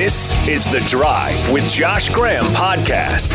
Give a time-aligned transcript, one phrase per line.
[0.00, 3.32] This is The Drive with Josh Graham podcast.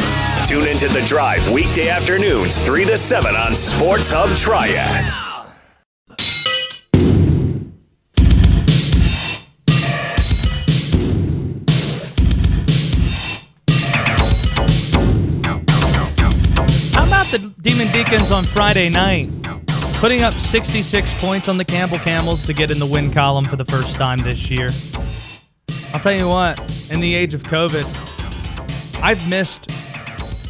[0.47, 5.04] Tune into The Drive weekday afternoons, 3 to 7 on Sports Hub Triad.
[16.93, 19.30] How about the Demon Deacons on Friday night?
[19.95, 23.57] Putting up 66 points on the Campbell Camels to get in the win column for
[23.57, 24.70] the first time this year.
[25.94, 26.60] I'll tell you what,
[26.91, 27.86] in the age of COVID,
[29.04, 29.70] I've missed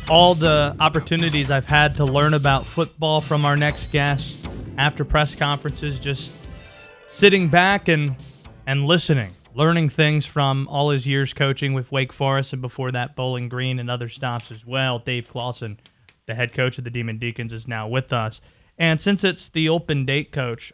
[0.10, 5.36] all the opportunities I've had to learn about football from our next guest after press
[5.36, 6.32] conferences, just
[7.10, 8.16] sitting back and
[8.66, 13.14] and listening, learning things from all his years coaching with Wake Forest and before that
[13.16, 15.00] Bowling Green and other stops as well.
[15.00, 15.78] Dave Clawson,
[16.26, 18.40] the head coach of the Demon Deacons, is now with us.
[18.78, 20.72] And since it's the open date coach,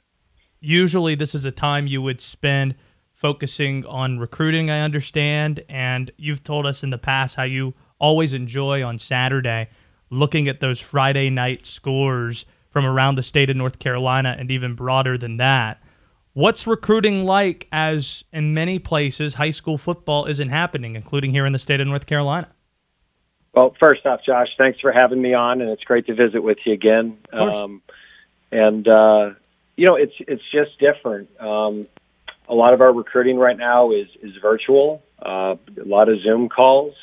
[0.59, 2.75] usually this is a time you would spend
[3.19, 5.61] focusing on recruiting, I understand.
[5.67, 9.67] And you've told us in the past how you always enjoy on Saturday
[10.09, 14.73] looking at those Friday night scores from around the state of North Carolina and even
[14.73, 15.83] broader than that.
[16.31, 21.51] What's recruiting like as in many places high school football isn't happening, including here in
[21.51, 22.47] the state of North Carolina?
[23.53, 26.59] Well, first off, Josh, thanks for having me on, and it's great to visit with
[26.65, 27.17] you again.
[27.33, 27.81] Um,
[28.49, 29.31] and uh,
[29.75, 31.29] you know, it's it's just different.
[31.41, 31.87] Um,
[32.49, 35.03] a lot of our recruiting right now is is virtual.
[35.21, 36.95] Uh, a lot of Zoom calls.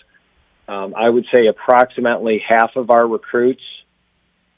[0.69, 3.63] Um, I would say approximately half of our recruits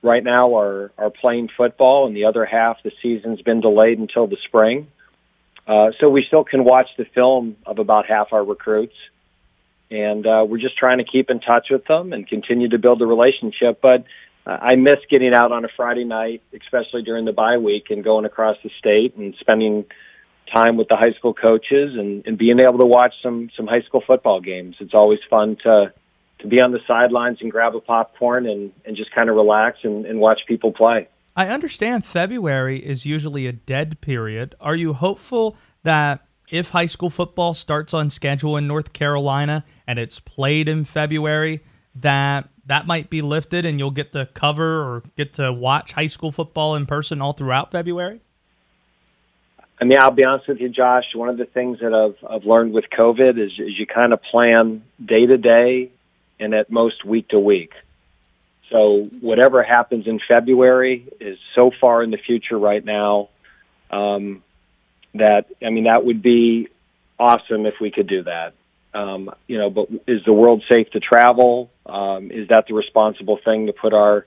[0.03, 4.27] right now are are playing football, and the other half the season's been delayed until
[4.27, 4.89] the spring.
[5.67, 8.97] Uh, so we still can watch the film of about half our recruits,
[9.91, 13.03] and uh, we're just trying to keep in touch with them and continue to build
[13.03, 13.81] a relationship.
[13.83, 14.05] But
[14.47, 18.03] uh, I miss getting out on a Friday night, especially during the bye week, and
[18.03, 19.85] going across the state and spending
[20.53, 23.83] time with the high school coaches and, and being able to watch some some high
[23.83, 24.77] school football games.
[24.81, 25.93] It's always fun to
[26.41, 29.79] to be on the sidelines and grab a popcorn and, and just kind of relax
[29.83, 31.09] and, and watch people play.
[31.35, 34.55] I understand February is usually a dead period.
[34.61, 39.99] Are you hopeful that if high school football starts on schedule in North Carolina and
[39.99, 41.63] it's played in February,
[41.95, 46.07] that that might be lifted and you'll get to cover or get to watch high
[46.07, 48.21] school football in person all throughout February?
[49.81, 51.05] I mean, I'll be honest with you, Josh.
[51.15, 54.21] One of the things that I've I've learned with COVID is, is you kind of
[54.23, 55.93] plan day to day,
[56.41, 57.73] and at most week to week.
[58.71, 63.31] So whatever happens in February is so far in the future right now
[63.91, 64.43] um,
[65.15, 66.69] that I mean that would be
[67.19, 68.55] awesome if we could do that.
[68.95, 71.71] Um, you know, but is the world safe to travel?
[71.87, 74.27] Um, is that the responsible thing to put our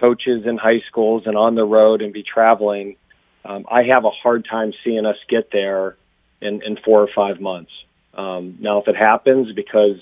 [0.00, 2.96] coaches in high schools and on the road and be traveling?
[3.44, 5.96] Um, I have a hard time seeing us get there
[6.40, 7.70] in, in four or five months.
[8.14, 9.96] Um, now, if it happens because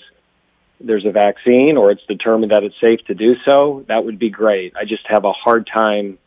[0.79, 4.29] there's a vaccine or it's determined that it's safe to do so, that would be
[4.29, 4.73] great.
[4.75, 6.19] I just have a hard time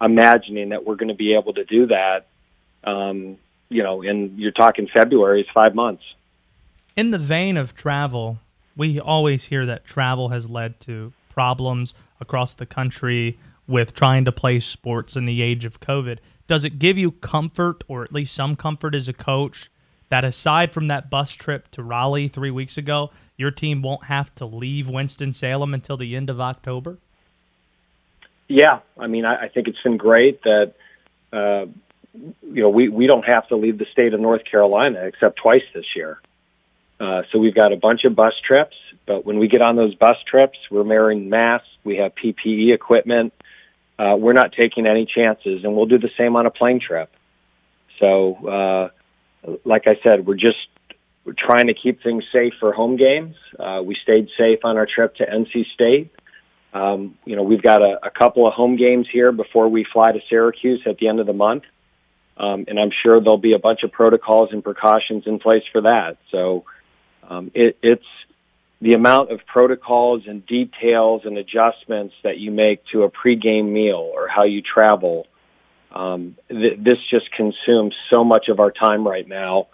[0.00, 2.26] imagining that we're going to be able to do that.
[2.84, 3.38] Um,
[3.68, 6.02] you know, and you're talking February, it's five months.
[6.96, 8.38] In the vein of travel,
[8.76, 14.32] we always hear that travel has led to problems across the country with trying to
[14.32, 16.18] play sports in the age of COVID
[16.50, 19.70] does it give you comfort or at least some comfort as a coach
[20.08, 24.34] that aside from that bus trip to Raleigh three weeks ago, your team won't have
[24.34, 26.98] to leave Winston-Salem until the end of October?
[28.48, 30.72] Yeah, I mean, I, I think it's been great that
[31.32, 31.66] uh,
[32.12, 35.62] you know we we don't have to leave the state of North Carolina except twice
[35.72, 36.20] this year.
[36.98, 38.74] Uh, so we've got a bunch of bus trips,
[39.06, 43.32] but when we get on those bus trips, we're wearing masks, we have PPE equipment,
[43.38, 43.44] uh,
[44.18, 47.10] we're not taking any chances, and we'll do the same on a plane trip.
[47.98, 48.90] So,
[49.46, 50.56] uh, like I said, we're just
[51.24, 53.36] we're trying to keep things safe for home games.
[53.58, 56.10] Uh, we stayed safe on our trip to NC State.
[56.72, 60.12] Um, you know, we've got a, a couple of home games here before we fly
[60.12, 61.64] to Syracuse at the end of the month.
[62.36, 65.82] Um, and I'm sure there'll be a bunch of protocols and precautions in place for
[65.82, 66.16] that.
[66.30, 66.64] So
[67.28, 68.04] um, it, it's
[68.80, 74.10] the amount of protocols and details and adjustments that you make to a pregame meal
[74.14, 75.26] or how you travel.
[75.92, 79.68] Um, th- this just consumes so much of our time right now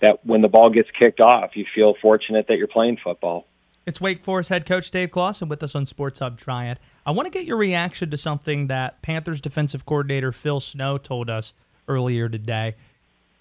[0.00, 3.46] that when the ball gets kicked off, you feel fortunate that you're playing football.
[3.86, 6.78] It's Wake Forest head coach Dave Clawson with us on Sports Hub Triad.
[7.04, 11.30] I want to get your reaction to something that Panthers defensive coordinator Phil Snow told
[11.30, 11.52] us
[11.88, 12.74] earlier today.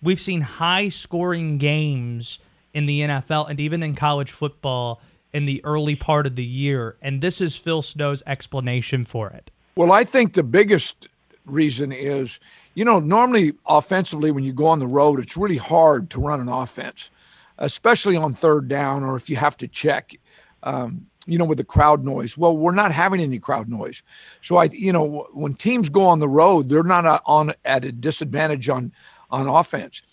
[0.02, 2.38] We've seen high scoring games
[2.76, 5.02] in the NFL and even in college football
[5.34, 6.98] in the early part of the year.
[7.02, 9.50] And this is Phil Snow's explanation for it.
[9.76, 11.08] Well, I think the biggest
[11.46, 12.40] reason is,
[12.76, 16.40] you know, normally offensively when you go on the road, it's really hard to run
[16.40, 17.10] an offense.
[17.58, 20.16] especially on third down or if you have to check.
[20.64, 22.38] Um, you know, with the crowd noise.
[22.38, 24.04] Well, we're not having any crowd noise.
[24.42, 27.84] So I, you know, when teams go on the road, they're not uh, on at
[27.84, 28.92] a disadvantage on
[29.32, 30.04] on offense.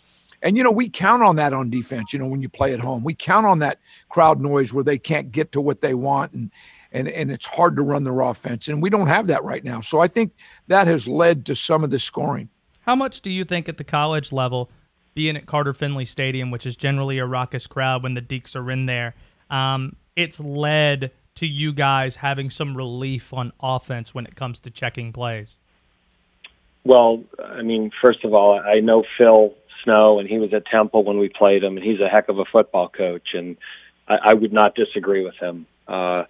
[0.43, 2.13] And you know, we count on that on defense.
[2.13, 3.79] You know, when you play at home, we count on that
[4.09, 6.51] crowd noise where they can't get to what they want, and
[6.91, 8.69] and and it's hard to run their offense.
[8.69, 9.81] And we don't have that right now.
[9.81, 10.33] So I think
[10.67, 12.49] that has led to some of the scoring.
[12.81, 14.69] How much do you think at the college level,
[15.15, 18.71] being at Carter Finley Stadium, which is generally a raucous crowd when the Deacs are
[18.71, 19.15] in there,
[19.51, 24.71] um, it's led to you guys having some relief on offense when it comes to
[24.71, 25.57] checking plays?
[26.85, 31.05] Well, I mean, first of all, I know Phil Snow, and he was at Temple
[31.05, 33.57] when we played him, and he's a heck of a football coach, and
[34.09, 35.67] I, I would not disagree with him.
[35.87, 36.25] Uh,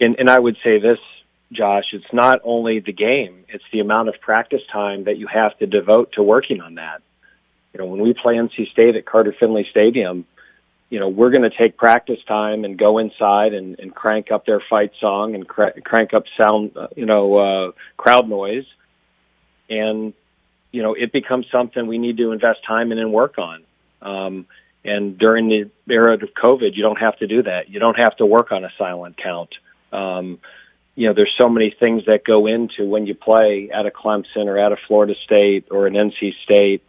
[0.00, 0.98] and, and I would say this,
[1.52, 5.56] Josh, it's not only the game, it's the amount of practice time that you have
[5.58, 7.02] to devote to working on that.
[7.72, 10.26] You know, when we play NC State at Carter Finley Stadium,
[10.90, 14.44] you know, we're going to take practice time and go inside and, and crank up
[14.44, 18.66] their fight song and cr- crank up sound, uh, you know, uh, crowd noise.
[19.68, 20.12] And,
[20.72, 23.62] you know, it becomes something we need to invest time in and work on.
[24.02, 24.46] Um,
[24.84, 27.68] and during the era of COVID, you don't have to do that.
[27.68, 29.50] You don't have to work on a silent count.
[29.92, 30.38] Um,
[30.94, 34.46] you know, there's so many things that go into when you play at a Clemson
[34.46, 36.82] or at a Florida State or an NC State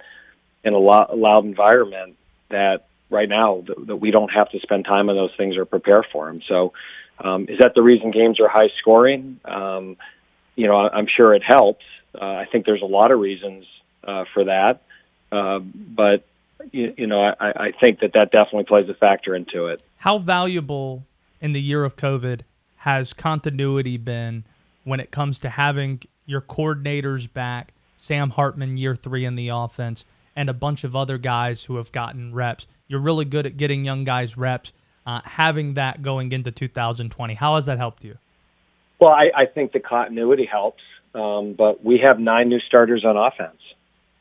[0.64, 2.16] in a loud environment
[2.50, 5.66] that right now that, that we don't have to spend time on those things or
[5.66, 6.40] prepare for them.
[6.48, 6.74] So,
[7.20, 9.40] um, is that the reason games are high scoring?
[9.46, 9.98] Um,
[10.56, 11.86] you know, I'm sure it helps.
[12.20, 13.66] Uh, I think there's a lot of reasons
[14.04, 14.82] uh, for that,
[15.32, 16.26] uh, but
[16.72, 19.84] you, you know, I, I think that that definitely plays a factor into it.
[19.98, 21.04] How valuable
[21.40, 22.42] in the year of COVID
[22.78, 24.44] has continuity been
[24.84, 27.74] when it comes to having your coordinators back?
[27.98, 30.06] Sam Hartman, year three in the offense,
[30.36, 32.66] and a bunch of other guys who have gotten reps.
[32.88, 34.74] You're really good at getting young guys reps.
[35.06, 38.18] Uh, having that going into 2020, how has that helped you?
[39.00, 43.18] Well, I, I think the continuity helps, um, but we have nine new starters on
[43.18, 43.62] offense.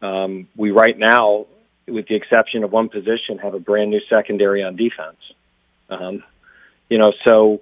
[0.02, 1.46] Um, we right now,
[1.86, 5.18] with the exception of one position, have a brand new secondary on defense.
[5.88, 6.22] Um,
[6.88, 7.60] you know, so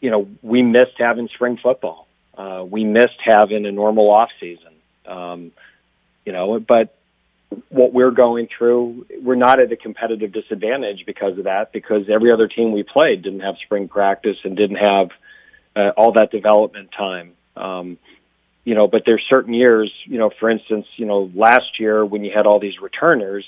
[0.00, 2.06] you know we missed having spring football.
[2.36, 4.72] Uh, we missed having a normal off season.
[5.06, 5.52] Um,
[6.24, 6.96] you know, but
[7.68, 12.32] what we're going through, we're not at a competitive disadvantage because of that, because every
[12.32, 15.10] other team we played didn't have spring practice and didn't have
[15.76, 17.32] uh, all that development time.
[17.56, 17.98] Um,
[18.64, 22.24] you know, but there's certain years, you know, for instance, you know, last year when
[22.24, 23.44] you had all these returners,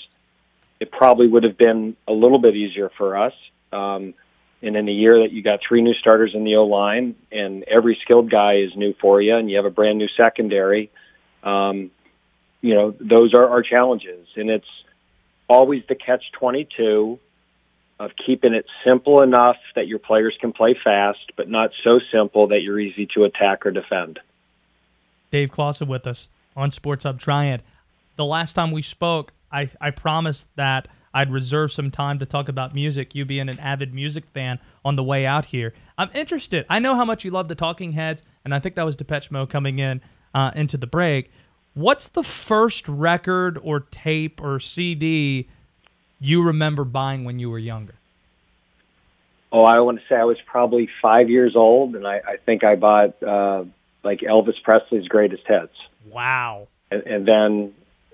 [0.81, 3.33] it probably would have been a little bit easier for us.
[3.73, 4.15] Um,
[4.61, 7.65] and in a year that you got three new starters in the O line and
[7.65, 10.91] every skilled guy is new for you and you have a brand new secondary,
[11.43, 11.91] um,
[12.61, 14.27] you know, those are our challenges.
[14.37, 14.67] And it's
[15.49, 17.19] always the catch 22
[18.01, 22.49] of keeping it simple enough that your players can play fast, but not so simple
[22.49, 24.19] that you're easy to attack or defend.
[25.31, 27.63] Dave Clawson with us on Sports Hub Triad.
[28.17, 32.49] The last time we spoke, I, I promised that I'd reserve some time to talk
[32.49, 35.73] about music, you being an avid music fan on the way out here.
[35.97, 36.67] I'm interested.
[36.69, 39.31] I know how much you love the Talking Heads, and I think that was Depeche
[39.31, 40.01] Mode coming in
[40.35, 41.31] uh, into the break.
[41.75, 45.49] What's the first record or tape or CD
[46.21, 47.95] you remember buying when you were younger?
[49.53, 52.65] Oh, I want to say I was probably five years old, and I, I think
[52.65, 53.65] I bought uh,
[54.03, 55.77] like Elvis Presley's Greatest Hits.
[56.11, 56.67] Wow!
[56.91, 57.73] And, and then,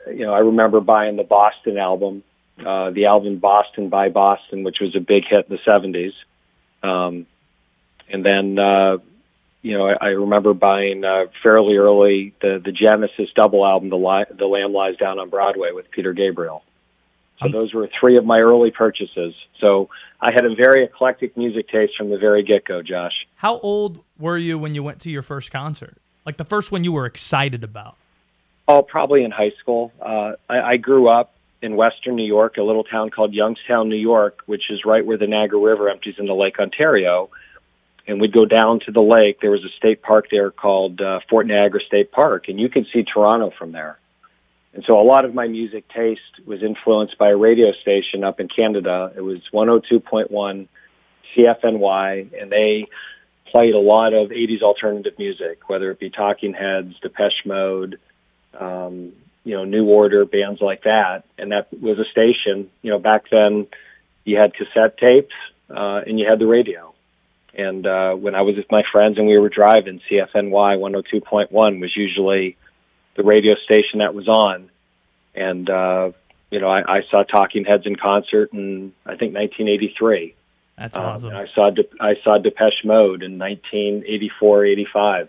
[0.08, 2.24] you know, I remember buying the Boston album,
[2.58, 6.12] uh, the album Boston by Boston, which was a big hit in the '70s.
[6.86, 7.26] Um,
[8.10, 8.98] and then, uh,
[9.62, 13.96] you know, I, I remember buying uh, fairly early the the Genesis double album, the
[13.96, 16.64] Li- the Lamb Lies Down on Broadway with Peter Gabriel.
[17.40, 19.34] So those were three of my early purchases.
[19.60, 19.88] So
[20.20, 23.26] I had a very eclectic music taste from the very get go, Josh.
[23.36, 25.96] How old were you when you went to your first concert?
[26.26, 27.96] Like the first one you were excited about?
[28.68, 29.92] Oh, probably in high school.
[30.00, 33.96] Uh, I, I grew up in western New York, a little town called Youngstown, New
[33.96, 37.30] York, which is right where the Niagara River empties into Lake Ontario
[38.10, 39.40] and we'd go down to the lake.
[39.40, 42.86] There was a state park there called uh, Fort Niagara State Park, and you could
[42.92, 43.98] see Toronto from there.
[44.72, 48.38] And so a lot of my music taste was influenced by a radio station up
[48.38, 49.12] in Canada.
[49.16, 50.68] It was 102.1
[51.36, 52.86] CFNY, and they
[53.50, 57.98] played a lot of 80s alternative music, whether it be Talking Heads, Depeche Mode,
[58.58, 59.12] um,
[59.44, 61.24] you know, New Order, bands like that.
[61.36, 63.66] And that was a station, you know, back then
[64.24, 65.34] you had cassette tapes,
[65.68, 66.94] uh, and you had the radio.
[67.54, 71.96] And uh, when I was with my friends and we were driving, CFNY 102.1 was
[71.96, 72.56] usually
[73.16, 74.70] the radio station that was on.
[75.34, 76.12] And, uh,
[76.50, 80.34] you know, I, I saw Talking Heads in concert in I think 1983.
[80.78, 81.28] That's Um, awesome.
[81.30, 85.28] and I saw De- I saw Depeche Mode in 1984, 85,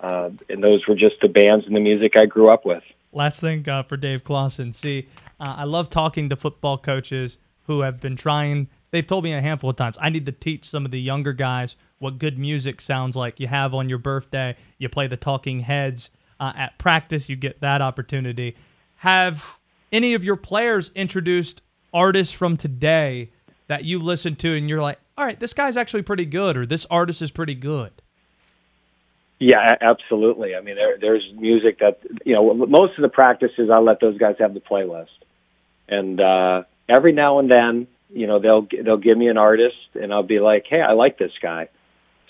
[0.00, 2.82] uh, and those were just the bands and the music I grew up with.
[3.12, 4.72] Last thing uh, for Dave Clawson.
[4.72, 5.08] See,
[5.40, 8.68] uh, I love talking to football coaches who have been trying.
[8.90, 9.98] They've told me a handful of times.
[10.00, 13.40] I need to teach some of the younger guys what good music sounds like.
[13.40, 16.10] You have on your birthday, you play the Talking Heads
[16.40, 17.28] uh, at practice.
[17.28, 18.56] You get that opportunity.
[18.96, 19.58] Have
[19.92, 23.30] any of your players introduced artists from today
[23.66, 26.64] that you listen to and you're like, all right, this guy's actually pretty good, or
[26.64, 27.90] this artist is pretty good?
[29.40, 30.54] Yeah, absolutely.
[30.54, 32.54] I mean, there, there's music that you know.
[32.54, 35.06] Most of the practices, I let those guys have the playlist,
[35.88, 40.12] and uh, every now and then, you know, they'll they'll give me an artist, and
[40.12, 41.68] I'll be like, "Hey, I like this guy."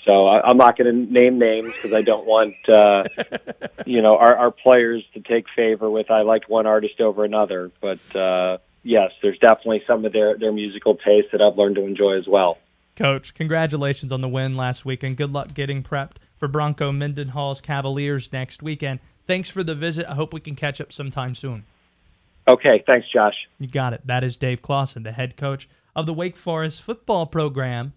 [0.08, 3.04] So I, I'm not going to name names because I don't want uh,
[3.86, 7.70] you know our, our players to take favor with I like one artist over another.
[7.82, 11.84] But uh, yes, there's definitely some of their their musical taste that I've learned to
[11.84, 12.56] enjoy as well.
[12.96, 17.60] Coach, congratulations on the win last week and good luck getting prepped for Bronco Mendenhall's
[17.60, 19.00] Cavaliers next weekend.
[19.26, 20.06] Thanks for the visit.
[20.08, 21.64] I hope we can catch up sometime soon.
[22.50, 23.34] Okay, thanks, Josh.
[23.58, 24.06] You got it.
[24.06, 27.92] That is Dave Clawson, the head coach of the Wake Forest football program.